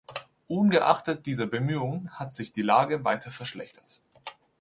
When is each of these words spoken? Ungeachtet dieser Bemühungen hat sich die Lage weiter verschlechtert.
Ungeachtet 0.47 1.27
dieser 1.27 1.45
Bemühungen 1.45 2.09
hat 2.17 2.33
sich 2.33 2.51
die 2.51 2.63
Lage 2.63 3.03
weiter 3.05 3.29
verschlechtert. 3.29 4.01